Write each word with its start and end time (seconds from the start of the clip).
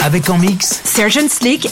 Avec 0.00 0.28
en 0.30 0.38
mix. 0.38 0.80
Sergeant 0.84 1.28
Slick 1.28 1.68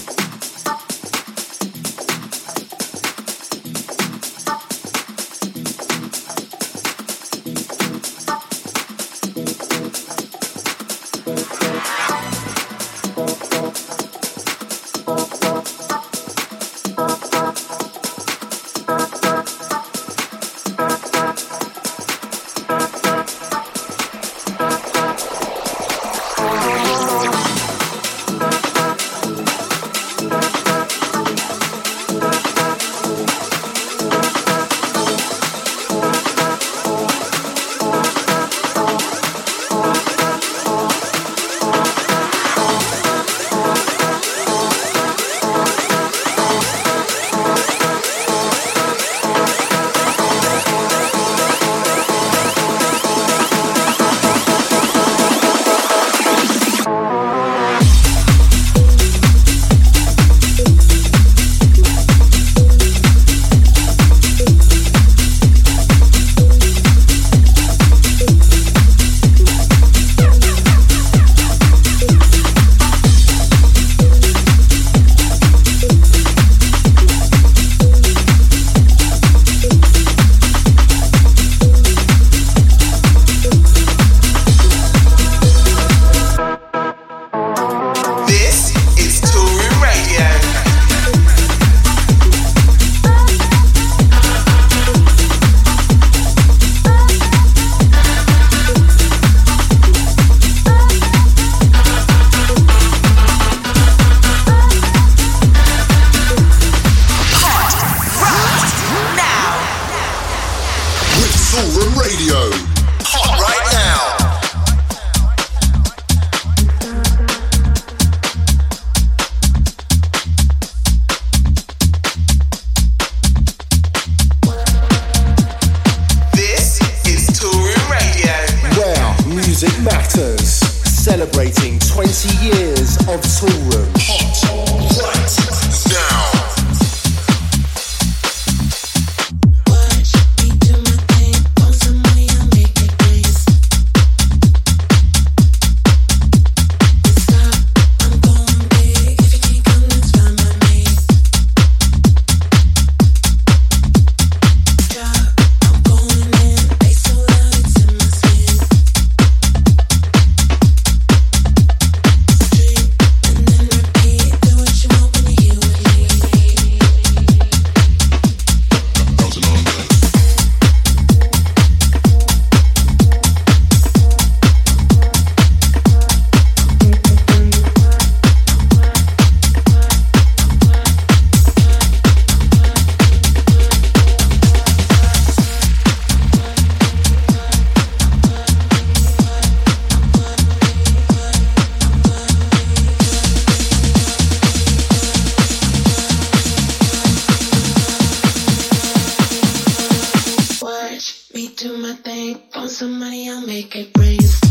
Me 201.37 201.49
do 201.49 201.77
my 201.77 201.93
thing, 201.93 202.41
on 202.55 202.67
somebody, 202.67 203.29
I'll 203.29 203.47
make 203.47 203.77
it 203.77 203.91
rain. 203.99 204.46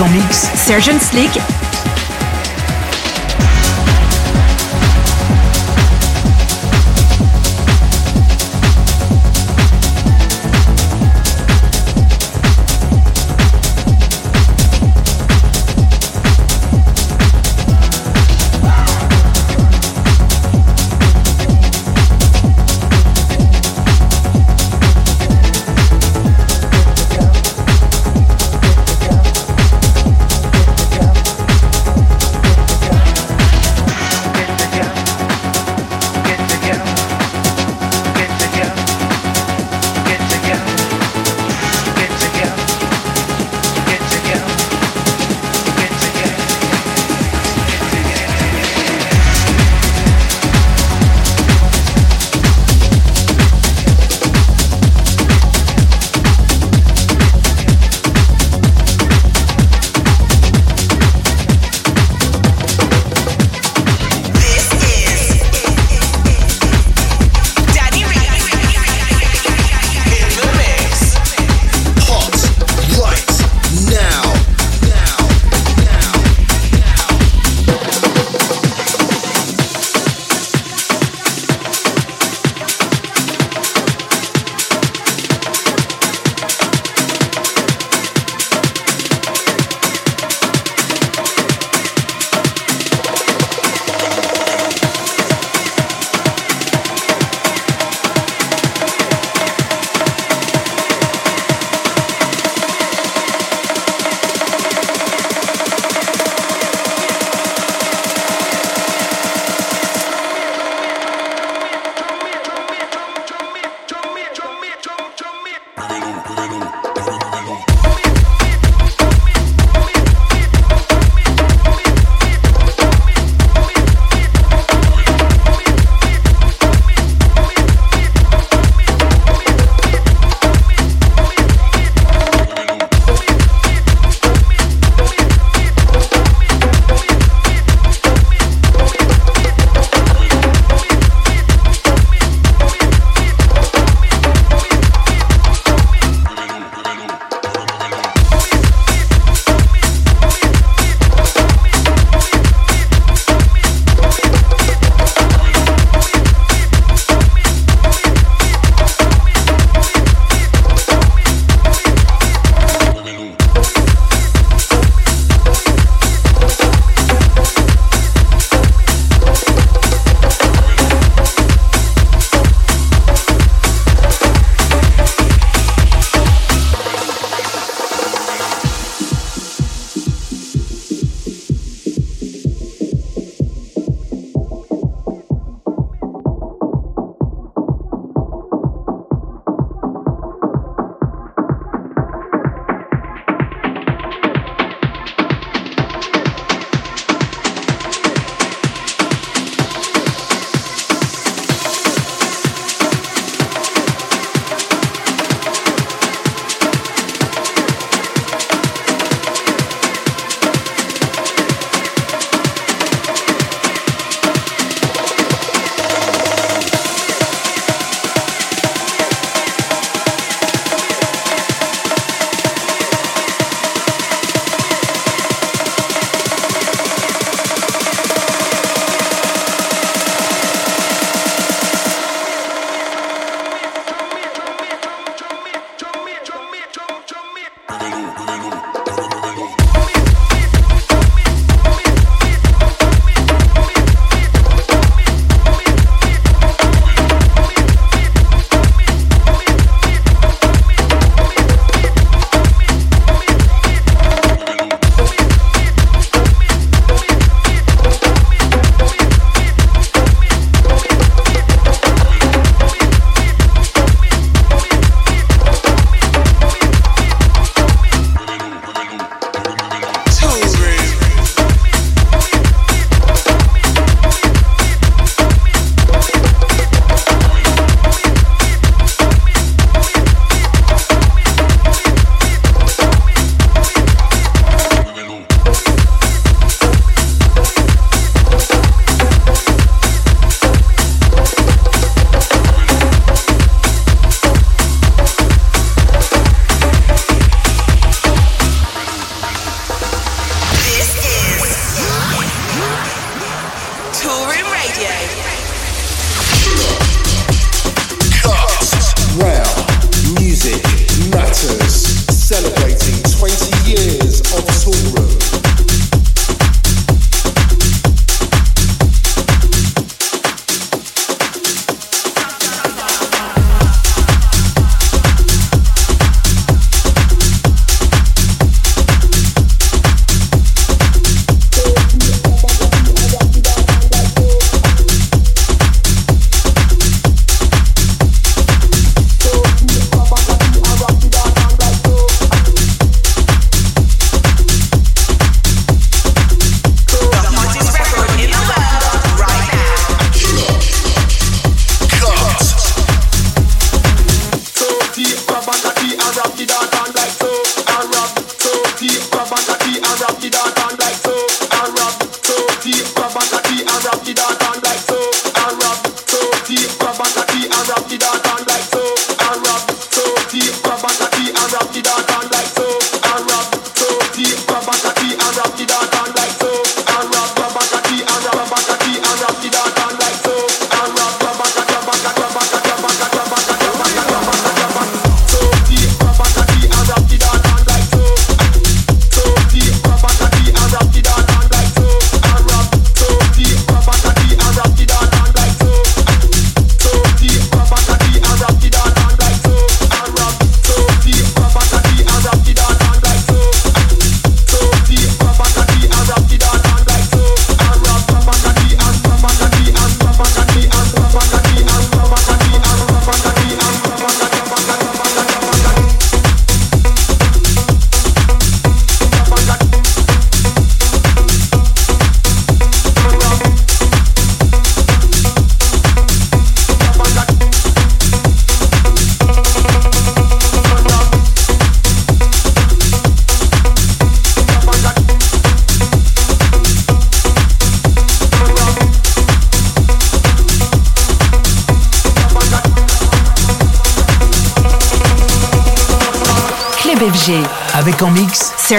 Avec 0.00 0.12
en 0.12 0.12
mix 0.14 0.50
Sergeant 0.54 0.98
Slick 0.98 1.59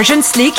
Surgeon 0.01 0.23
Slick 0.23 0.55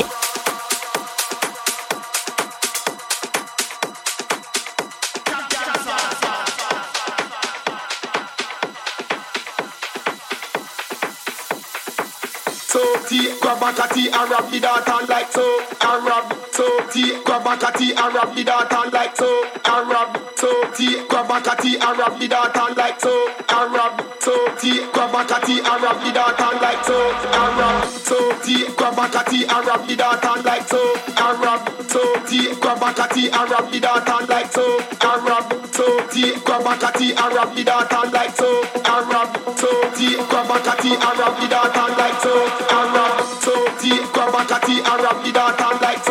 T 13.93 14.09
and 14.09 14.31
rub 14.31 14.51
the 14.51 14.61
data 14.61 15.07
like 15.09 15.33
so. 15.33 15.61
And 15.81 16.07
rub 16.07 16.52
so 16.53 16.69
T 16.93 17.17
grab 17.25 17.47
a 17.47 17.73
T 17.73 17.93
and 17.97 18.15
rub 18.15 18.37
the 18.37 18.45
data 18.45 18.91
like 18.93 19.17
so. 19.17 19.29
And 19.65 19.89
rub 19.89 20.21
so 20.37 20.53
T 20.77 21.01
grab 21.09 21.31
a 21.31 21.57
T 21.57 21.77
and 21.81 21.99
rub 21.99 22.21
the 22.21 22.29
data 22.29 22.75
like 22.77 23.01
so. 23.01 23.13
And 23.49 23.73
rub 23.73 23.97
so 24.21 24.37
T 24.61 24.85
grab 24.93 25.15
a 25.17 25.47
T 25.47 25.61
and 25.65 25.83
rub 25.83 25.99
the 26.05 26.13
data 26.13 26.49
like 26.61 26.85
so. 26.85 26.99
And 27.33 27.57
rub 27.57 27.89
so 27.89 28.19
T 28.45 28.69
grab 28.77 28.99
a 29.01 29.25
T 29.25 29.45
and 29.49 29.67
rub 29.67 29.89
the 29.89 29.97
data 29.97 30.33
like 30.45 30.69
so. 30.69 30.81
And 31.17 31.41
rub 31.41 31.63
so 31.89 32.03
T 32.29 32.55
grab 32.61 32.83
a 32.83 33.09
T 33.09 33.31
and 33.33 33.51
rub 33.51 33.73
the 33.73 33.81
data 33.81 34.17
like 34.29 34.53
so. 34.53 34.65
And 35.01 35.25
rub 35.25 35.49
so 35.73 35.87
T 36.13 36.37
grab 36.45 36.67
a 36.69 36.85
T 36.93 37.17
and 37.17 37.33
rub 37.33 37.57
the 37.57 37.65
data 37.65 38.01
like 38.13 38.37
so. 38.37 38.61
And 38.61 39.09
rub 39.09 39.33
so 39.57 39.71
T 39.97 40.17
grab 40.29 40.53
a 40.53 40.73
T 40.77 40.93
and 40.93 41.19
rub 41.19 41.35
the 41.41 41.49
data 41.49 41.85
like 41.97 42.21
so. 42.21 42.35
And 42.77 42.93
so 43.41 43.55
T 43.81 44.05
grab 44.13 44.37
a 44.37 44.61
T 44.67 44.81
and 44.85 45.25
the 45.25 45.33
data 45.33 45.79
like 45.81 46.02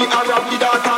grab 0.00 0.28
a 0.28 0.82
T 0.82 0.93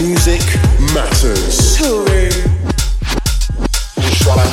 Music 0.00 0.40
matters. 0.94 1.76
I 1.78 2.30
just 4.00 4.26
wanna 4.26 4.46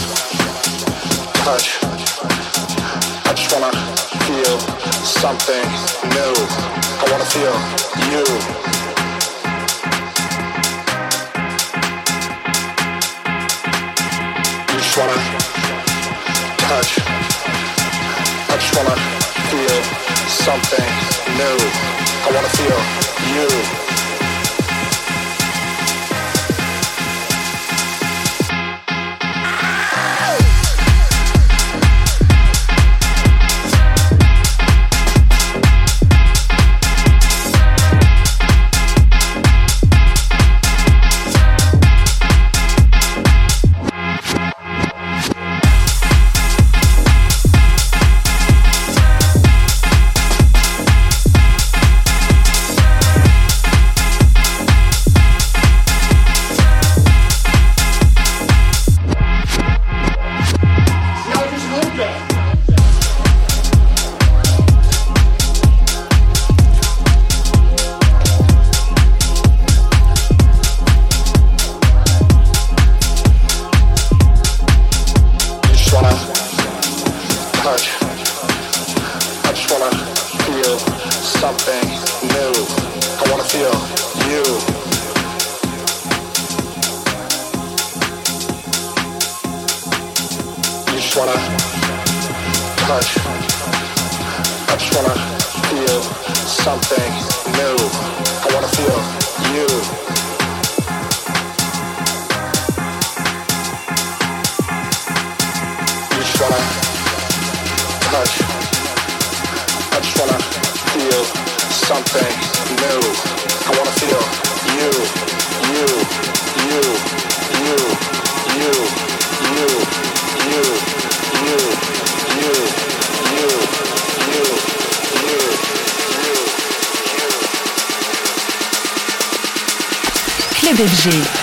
touch. 1.45 1.67
I 3.23 3.33
just 3.33 3.53
wanna 3.53 3.71
feel 4.27 4.59
something 5.03 5.67
new. 6.11 6.33
I 6.99 7.05
wanna 7.11 7.25
feel 7.31 7.55
you. 8.11 8.25
I 14.67 14.75
just 14.77 14.97
wanna 14.97 15.17
touch. 16.67 16.91
I 18.49 18.57
just 18.59 18.75
wanna 18.75 18.95
feel 19.49 19.79
something 20.27 20.91
new. 21.39 21.57
I 22.25 22.31
wanna 22.35 22.49
feel 22.49 22.79
you. 23.33 23.86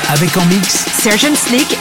Avec 0.08 0.36
en 0.36 0.44
mix 0.46 0.84
Sergeant 1.02 1.34
Slick 1.34 1.76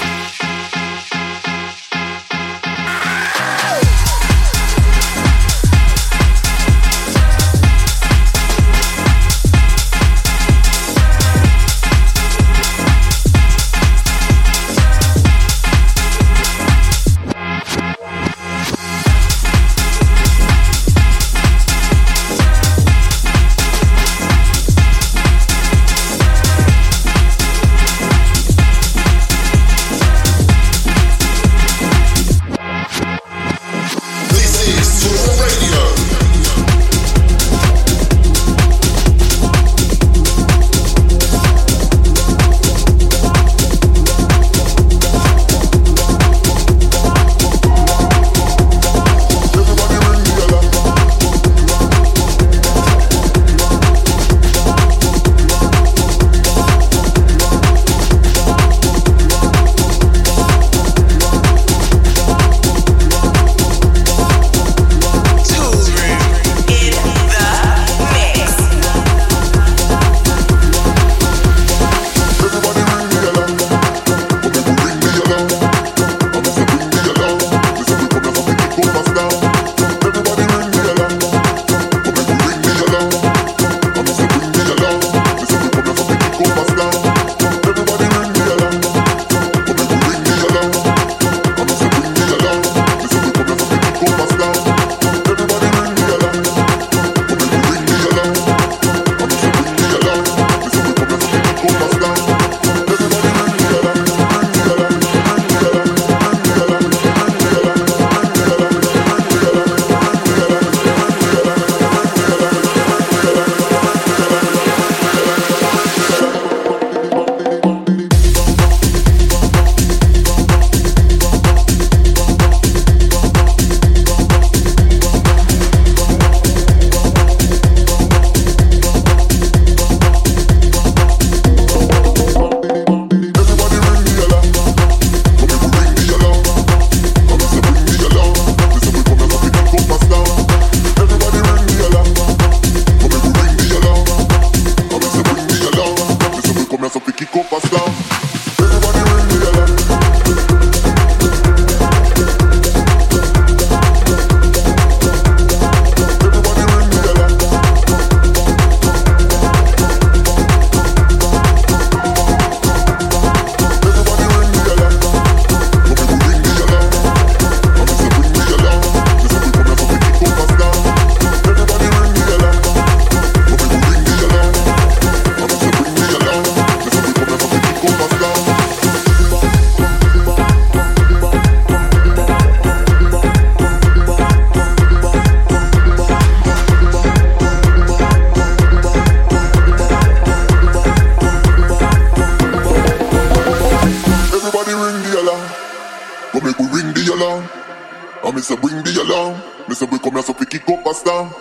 say 199.71 199.87
we 199.91 199.99
come 199.99 200.13
here 200.13 200.23
so 200.23 200.35
we 200.39 200.45
kick 200.45 200.67
up 200.69 200.85
a 200.85 200.93
storm. 200.93 201.31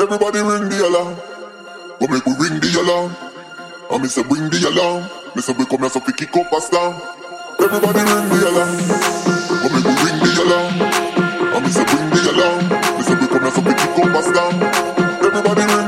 Everybody 0.00 0.40
ring 0.40 0.68
the 0.70 0.86
alarm. 0.88 1.16
Come 2.00 2.10
make 2.12 2.26
we 2.26 2.32
ring 2.40 2.60
the 2.60 2.70
alarm. 2.80 3.16
I 3.90 3.98
me 3.98 4.08
say 4.08 4.22
bring 4.24 4.48
the 4.50 4.68
alarm. 4.68 5.08
Say 5.40 5.52
we 5.52 5.64
come 5.66 5.80
here 5.80 5.90
so 5.90 6.00
we 6.06 6.12
kick 6.14 6.36
up 6.36 6.52
a 6.52 6.60
storm. 6.60 6.94
Everybody 7.60 8.00
ring 8.00 8.28
the 8.32 8.38
alarm. 8.48 8.72
Come 9.60 9.72
make 9.74 9.84
we 9.84 9.94
ring 10.04 10.18
the 10.24 10.32
alarm. 10.42 10.72
I 11.54 11.60
me 11.60 11.68
say 11.70 11.84
bring 11.84 12.10
the 12.10 12.22
alarm. 12.32 12.62
Say 13.04 13.14
we 13.20 13.26
come 13.28 13.42
here 13.42 13.52
so 13.52 13.60
we 13.60 13.74
kick 13.74 13.98
up 14.00 14.16
a. 14.16 14.22
Everybody 15.26 15.62
ring 15.62 15.87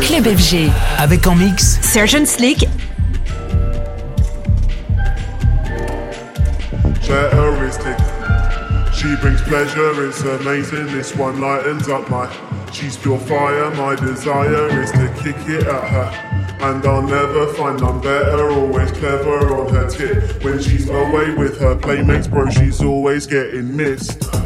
Club 0.00 0.26
FG. 0.36 0.70
Avec 0.98 1.26
en 1.26 1.34
mix 1.34 1.80
Sergeant 1.82 2.24
Slick. 2.26 2.68
Terroristic. 7.02 7.96
She 8.92 9.16
brings 9.16 9.40
pleasure, 9.42 10.06
it's 10.06 10.22
amazing. 10.22 10.86
This 10.86 11.16
one 11.16 11.40
lightens 11.40 11.88
up 11.88 12.08
my. 12.08 12.28
She's 12.72 12.96
pure 12.96 13.18
fire, 13.18 13.70
my 13.74 13.96
desire 13.96 14.68
is 14.80 14.92
to 14.92 15.08
kick 15.22 15.36
it 15.48 15.66
at 15.66 15.84
her. 15.88 16.10
And 16.60 16.86
I'll 16.86 17.02
never 17.02 17.52
find 17.54 17.80
none 17.80 18.00
better, 18.00 18.50
always 18.50 18.92
clever 18.92 19.52
on 19.52 19.74
her 19.74 19.90
tip. 19.90 20.44
When 20.44 20.60
she's 20.62 20.88
away 20.88 21.34
with 21.34 21.58
her 21.58 21.74
playmates, 21.74 22.28
bro, 22.28 22.48
she's 22.50 22.80
always 22.80 23.26
getting 23.26 23.76
missed. 23.76 24.39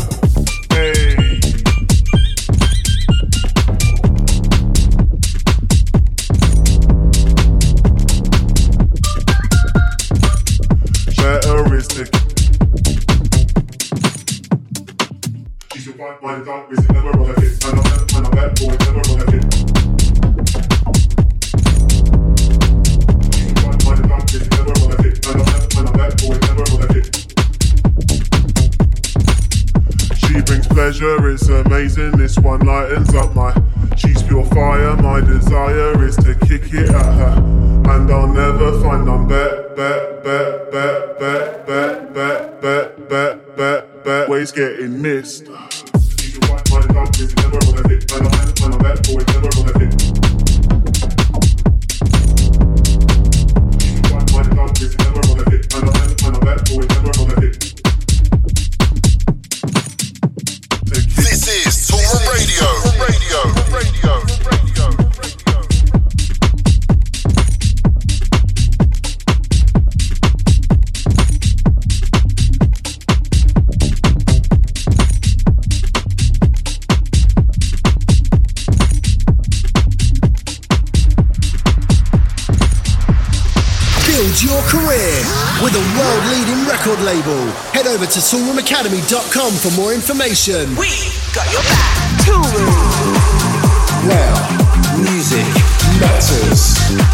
blazing, 31.74 32.12
this 32.12 32.38
one 32.38 32.60
lightens 32.60 33.12
up 33.16 33.34
my 33.34 33.52
She's 33.96 34.22
pure 34.22 34.44
fire, 34.46 34.96
my 34.96 35.20
desire 35.20 36.04
is 36.06 36.14
to 36.18 36.36
kick 36.46 36.72
it 36.72 36.88
at 36.88 37.14
her 37.18 37.36
And 37.90 38.08
I'll 38.12 38.28
never 38.28 38.80
find 38.80 39.04
none 39.06 39.26
bet, 39.26 39.74
bet, 39.74 40.22
bet, 40.22 40.70
bet, 40.70 41.18
bet, 41.18 41.64
bet, 41.64 42.14
bet, 42.14 42.60
bet, 42.60 43.08
bet, 43.08 43.56
bet, 43.56 44.04
bet 44.04 44.28
Ways 44.28 44.52
getting 44.52 45.02
missed 45.02 45.48
to 88.14 88.20
toolroomacademy.com 88.20 89.52
for 89.54 89.72
more 89.80 89.92
information. 89.92 90.76
We 90.76 90.86
got 91.34 91.50
your 91.50 91.62
back. 91.62 92.20
Toolroom. 92.22 92.68
Now, 94.06 94.96
music 95.02 95.44
matters. 95.98 97.13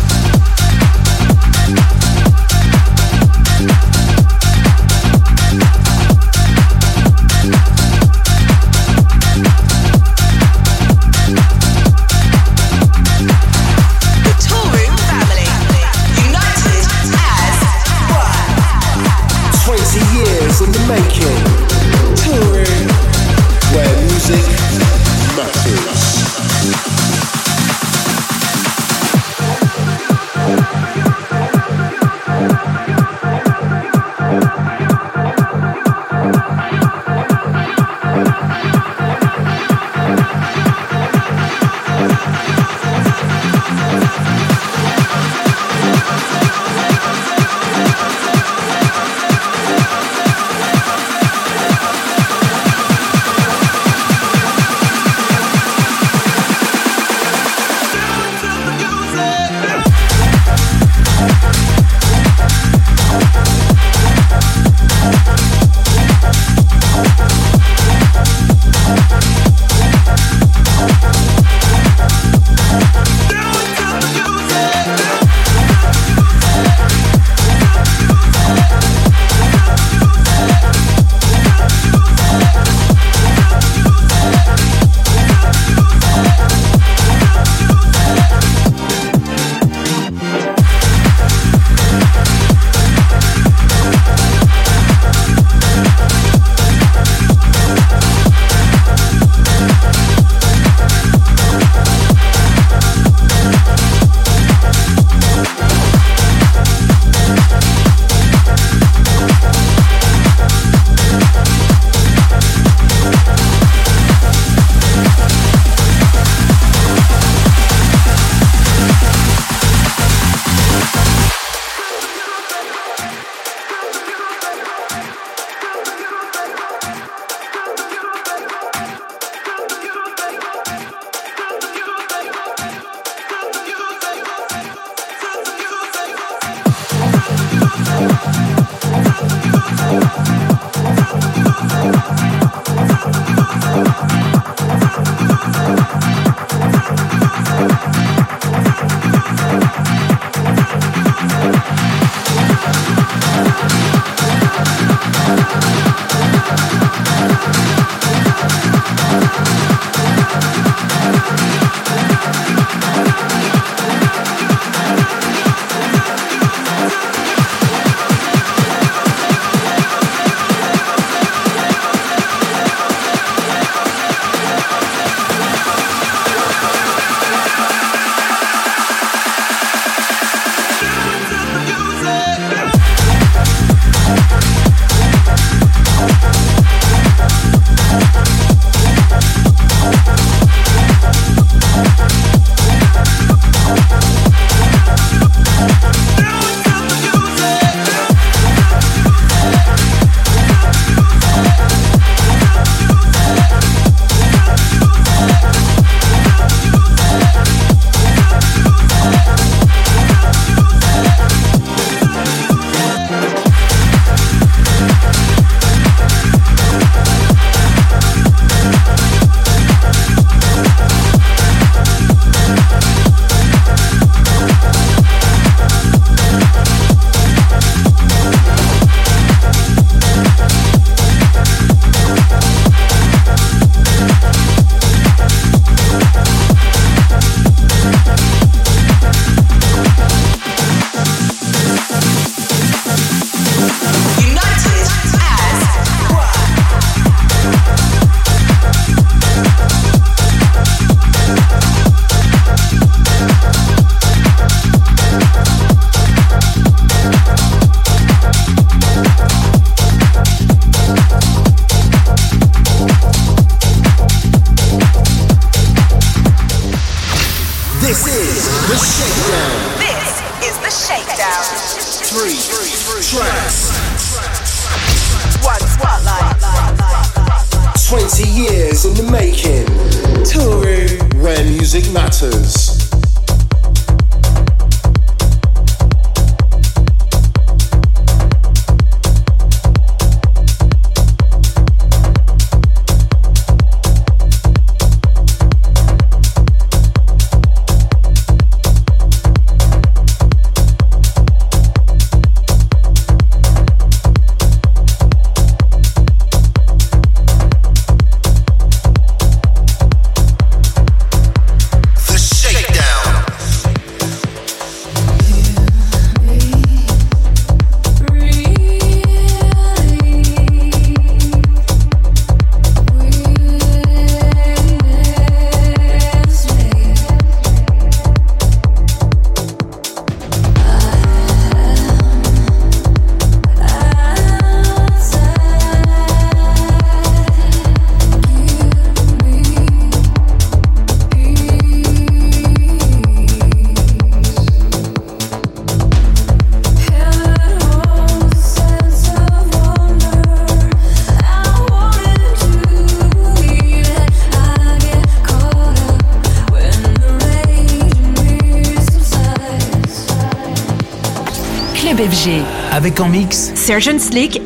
Avec 362.72 362.98
en 362.98 363.08
mix. 363.08 363.52
Sergeant 363.54 363.98
Slick 363.98 364.42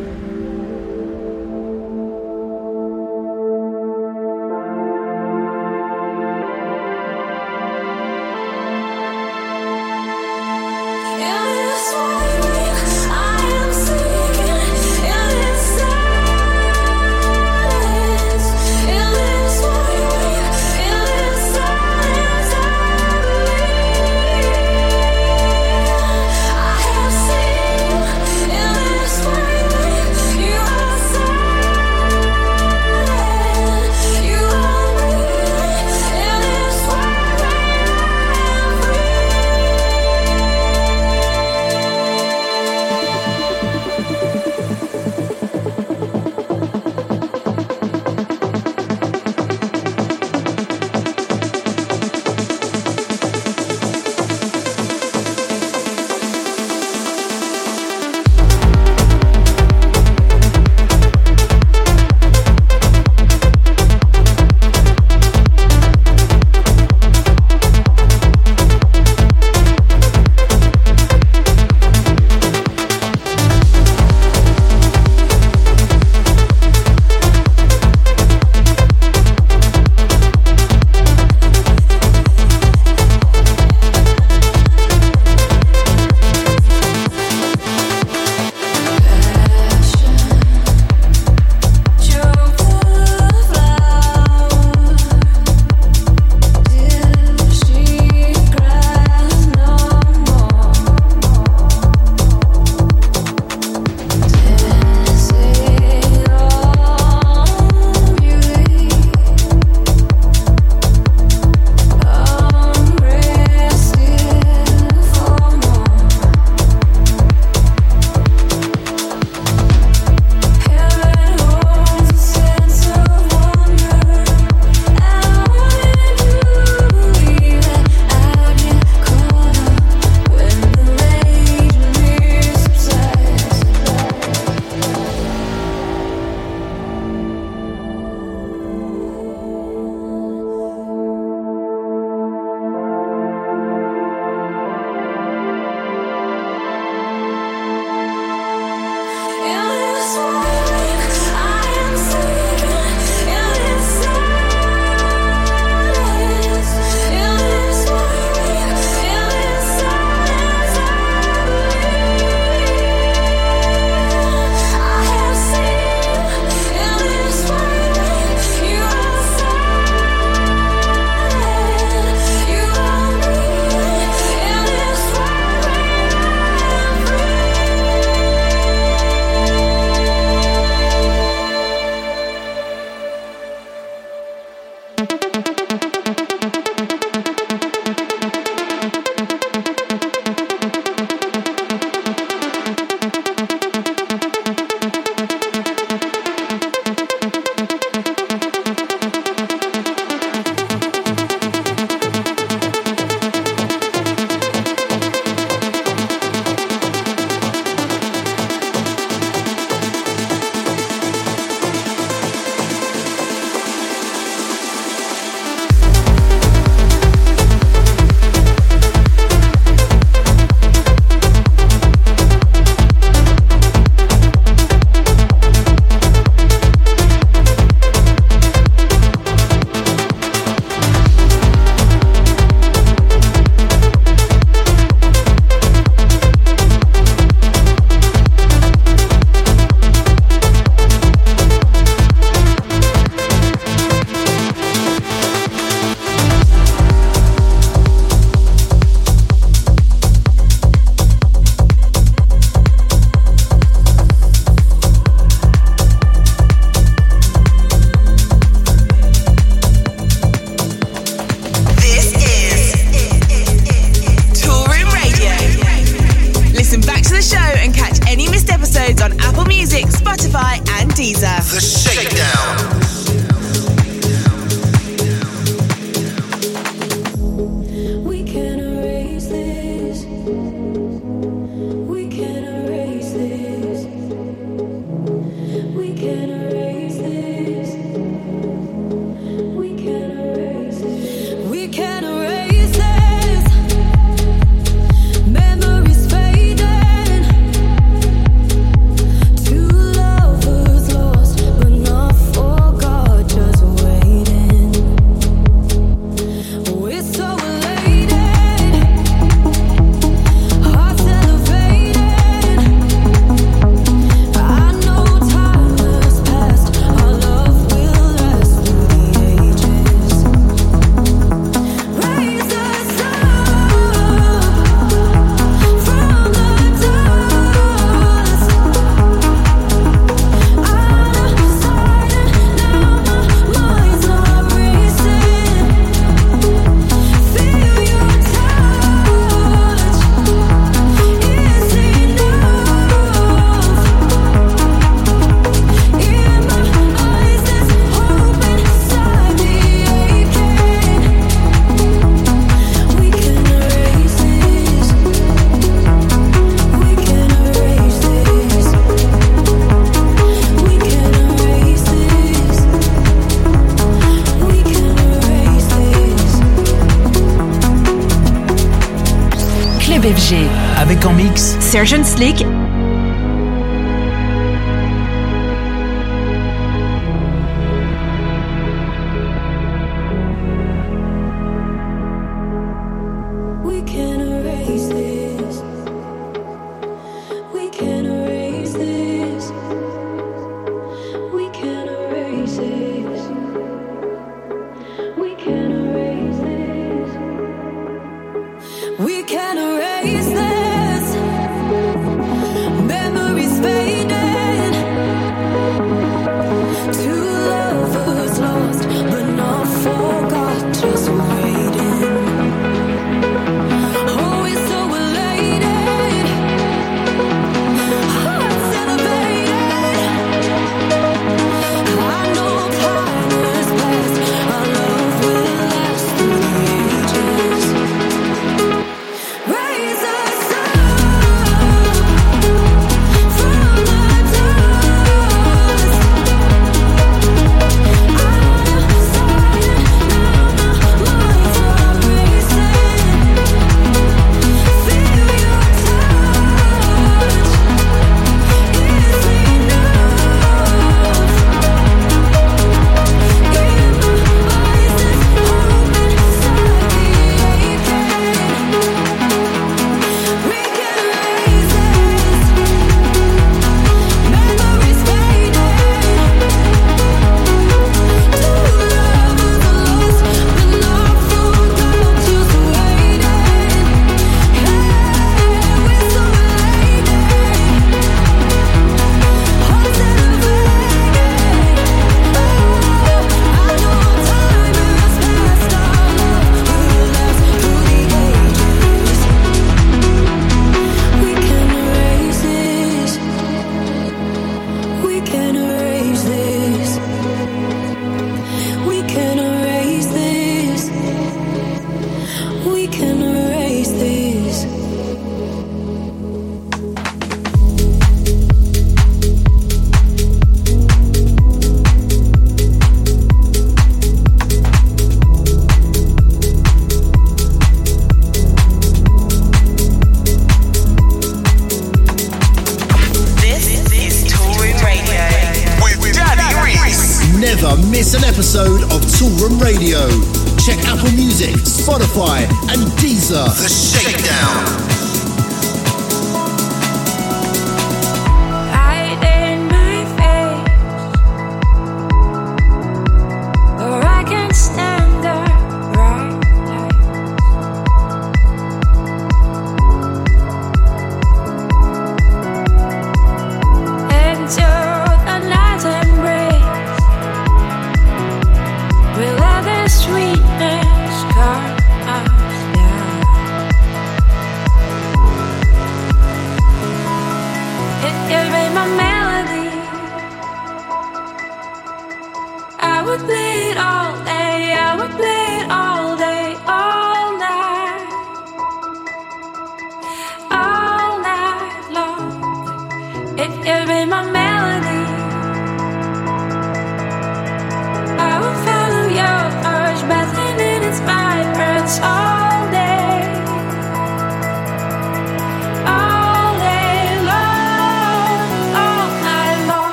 en 371.75 372.05
mix 372.19 372.54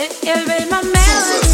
Sergeant 0.00 0.14
Slick 0.22 0.30
Toolroom's 0.30 0.96
family. 0.96 1.49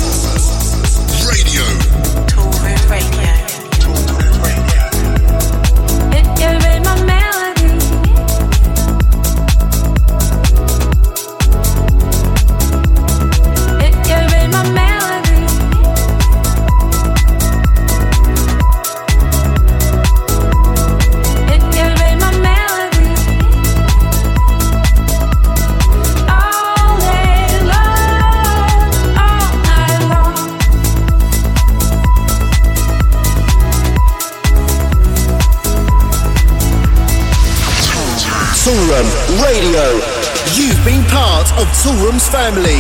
Toolroom 42.47 42.76